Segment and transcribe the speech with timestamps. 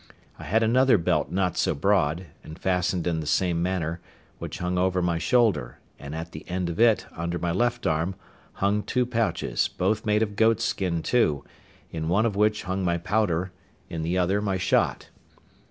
[0.39, 4.01] I had another belt not so broad, and fastened in the same manner,
[4.39, 8.15] which hung over my shoulder, and at the end of it, under my left arm,
[8.53, 11.45] hung two pouches, both made of goat's skin too,
[11.91, 13.51] in one of which hung my powder,
[13.91, 15.09] in the other my shot.